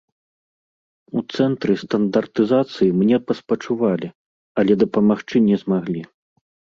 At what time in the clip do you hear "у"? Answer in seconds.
1.19-1.21